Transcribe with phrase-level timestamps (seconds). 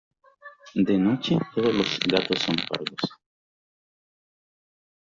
[0.87, 3.11] De noche todos los gatos son pardos.